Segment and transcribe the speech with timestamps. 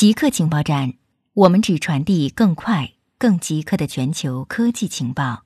[0.00, 0.94] 极客情报站，
[1.34, 5.44] 我们只传递更快、更极客的全球科技情报。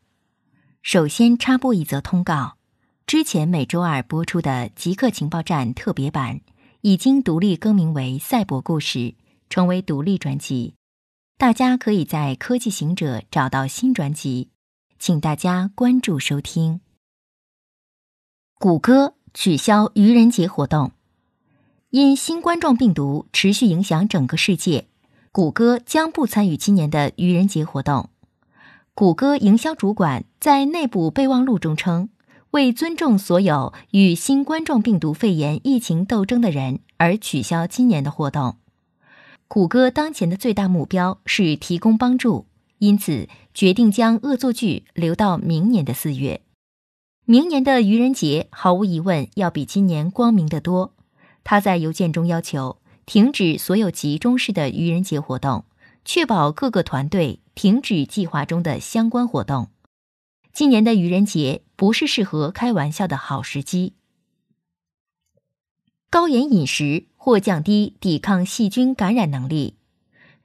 [0.81, 2.57] 首先插播一则通告：
[3.05, 6.41] 之前每周二播出的极客情报站特别版
[6.83, 8.99] 已经独立更名为《赛博故事》，
[9.51, 10.77] 成为独立专辑。
[11.37, 14.51] 大家可以在科技行者找到新专辑，
[15.01, 16.81] 请大家关注收听。
[18.61, 20.93] 谷歌取消愚人节活动。
[21.97, 24.87] 因新冠状病毒持续影响整个世界，
[25.31, 28.11] 谷歌将不参与今年的愚人节活动。
[28.95, 32.09] 谷歌营销主管在内部备忘录中称
[32.51, 38.57] ：“为尊重所有与新冠状病毒肺炎疫情斗争的人，而取消今年的活动。”
[39.47, 42.47] 谷歌当前的最大目标是提供帮助，
[42.79, 46.41] 因此决定将恶作剧留到明年的四月。
[47.25, 50.94] 明年的愚人节毫无疑问要比今年光明得多。
[51.45, 55.67] 他在邮件中要求停止所有集中式的愚人节活动，
[56.05, 59.69] 确保各个团队停止计划中的相关活动。
[60.53, 63.93] 今年的愚人节不是适合开玩笑的好时机。
[66.09, 69.77] 高盐饮食或降低抵抗细菌感染能力。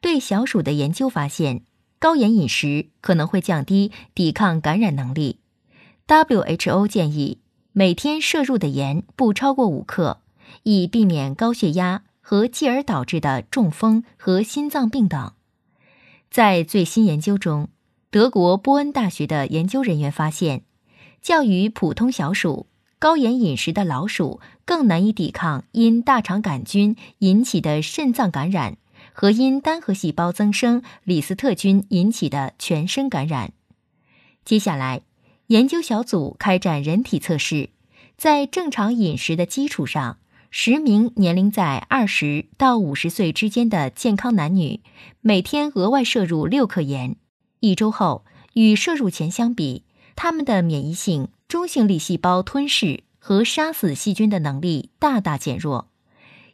[0.02, 1.64] 对小鼠的研究发现，
[2.00, 5.40] 高盐饮食可能会降低抵抗感染能力。
[6.08, 7.40] WHO 建议
[7.72, 10.22] 每天摄入的盐不超过五克。
[10.64, 15.34] 以避免高血压和继而导致的中风和心脏病等。
[16.30, 17.70] 在最新研究中，
[18.12, 20.64] 德国波恩大学的研究人员发现，
[21.22, 22.68] 较于普通小鼠，
[23.00, 28.78] 高盐饮食的老鼠更难以抵抗因大肠杆菌引起的肾脏感染
[29.12, 33.54] 和因单核细胞增生李斯特菌引起的全身感染。
[34.46, 35.02] 接下来，
[35.48, 37.72] 研究小组开展人体测试，
[38.18, 40.19] 在正常饮食的基础上。
[40.52, 44.82] 十名年龄在二十到五十岁之间的健康男女，
[45.22, 47.16] 每天额外摄入六克盐。
[47.60, 49.84] 一周后，与摄入前相比，
[50.16, 55.90] 他们的免疫性中性粒细胞吞噬和杀死细菌的能力大大减弱。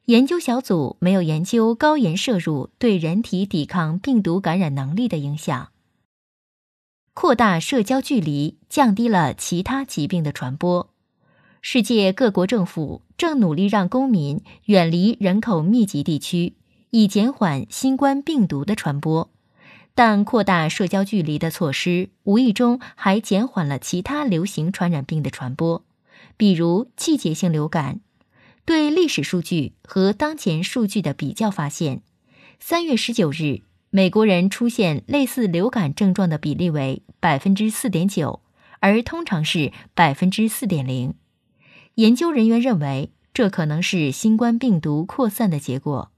[0.05, 5.69] 研究小组没有研究高盐摄入对人体抵抗病毒感染能力的影响。
[7.13, 10.89] 扩大社交距离，降低了其他疾病的传播。
[11.67, 16.53] 世界各国政府正努力让公民远离人口密集地区，
[16.91, 19.31] 以减缓新冠病毒的传播。
[19.95, 25.83] 但扩大社交距离的措施无意中还减缓了其他流行传染病的传播，
[26.37, 27.99] 比如季节性流感。
[28.63, 32.03] 对历史数据和当前数据的比较发现，
[32.59, 38.41] 三月十九日，美国人出现类似流感症状的比例为百分之四点九，
[38.81, 41.15] 而通常是百分之四点零。
[41.95, 46.11] 研究人员认为，这可能是新冠病毒扩散的结果，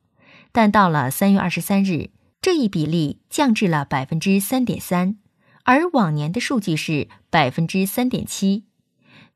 [0.51, 2.09] 但到了三月二十三日，
[2.41, 5.17] 这一比例降至了百分之三点三，
[5.63, 8.63] 而往年的数据是百分之三点七。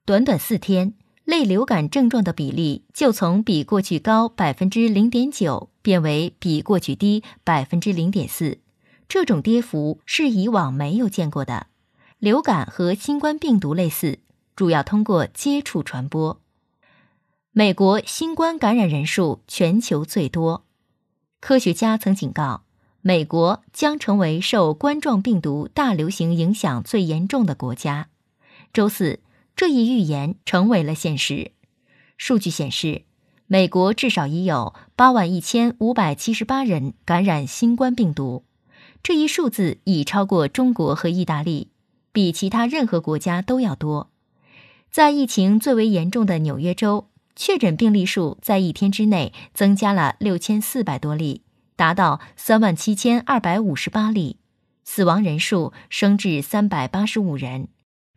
[0.04, 8.58] 短短四天，类流感症状的比例就从比过去高百分之零点九变为比过去低百分之零点四，
[9.08, 11.68] 这种跌幅是以往没有见过的。
[12.18, 14.18] 流感和新冠病毒类似。
[14.62, 16.40] 主要通过接触传播。
[17.52, 20.66] 美国新冠感染人数全球最多，
[21.40, 22.62] 科学家曾警告，
[23.02, 28.10] 美国将成为受冠状病毒大流行影响最严重的国家。
[28.72, 29.22] 周四，
[29.56, 31.54] 这一预言成为了现实。
[32.16, 33.02] 数据显示，
[33.48, 38.44] 美国至少已有八万一千五百七十八人感染新冠病毒，
[39.02, 41.72] 这一数字已超过中国和意大利，
[42.12, 44.11] 比其他任何国家都要多。
[44.92, 51.44] 在疫情最为严重的纽约州，确诊病例数在一天之内增加了六千四百多例，
[51.78, 54.36] 达到三万七千二百五十八例；
[54.84, 57.70] 死亡人数升至三百八十五人，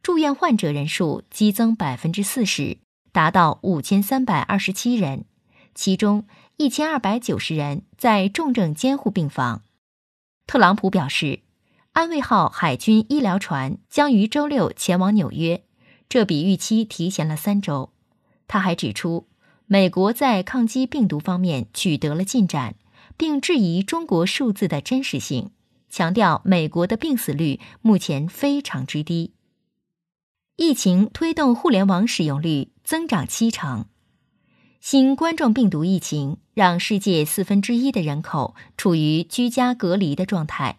[0.03, 2.79] 住院患者人数激增百分之四十，
[3.13, 5.27] 达到五千三百二十七人，
[5.77, 6.27] 其中
[6.57, 9.63] 一千二百九十人在重症监护病房。
[10.49, 11.39] 特朗普表示，
[11.93, 15.63] 安慰号海军医疗船将于周六前往纽约。
[16.09, 17.91] 这比预期提前了三周。
[18.47, 19.27] 他还指出，
[19.67, 22.75] 美国在抗击病毒方面取得了进展，
[23.17, 25.51] 并质疑中国数字的真实性，
[25.89, 29.33] 强调美国的病死率目前非常之低。
[30.57, 33.87] 疫情推动互联网使用率增长七成。
[34.81, 40.79] 新冠状病毒疫情让世界四分之一的人口处于居家隔离的状态，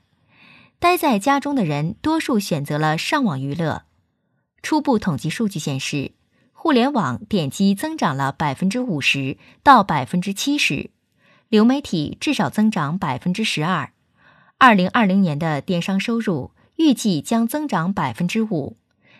[0.78, 3.86] 待在家中的人多数选择了上网娱乐。
[4.66, 6.14] 初步统计数据显示，
[6.52, 10.90] 互联网点击增长了百分之五十到百分之七十，
[11.50, 13.92] 流媒体至少增长百分之十二。
[14.58, 18.76] 二零二零年的电商收入预计将增长百分之五，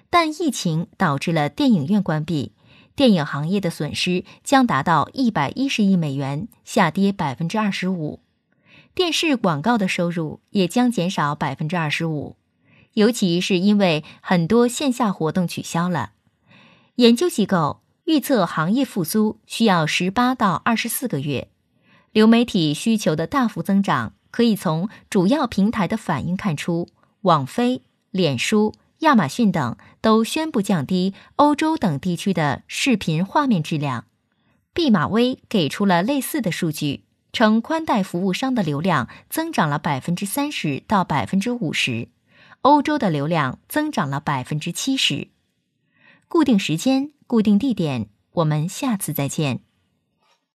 [0.10, 2.54] 但疫情导致了电影院关闭，
[2.96, 8.20] 电影行业的损失将达到一百一十亿美元，下跌百分之二十五。
[8.96, 12.36] 电视广告的收入也将减少百分之二十五，
[12.96, 16.12] 尤其是因为很多线下活动取消了。
[16.96, 21.50] 研究机构预测，行业复苏需要十八到二十四个月。
[22.12, 26.88] 流媒体需求的大幅增长，可以从主要平台的反应看出。
[27.22, 27.82] 网飞、
[28.12, 34.06] 脸书、亚马逊等都宣布降低欧洲等地区的视频画面质量。
[34.74, 37.04] 毕马威给出了类似的数据，
[37.34, 42.08] 称宽带服务商的流量增长了百分之三十到百分之五十，
[42.66, 45.28] 欧洲的流量增长了百分之七十。
[46.28, 49.60] 固定时间，固定地点，我们下次再见。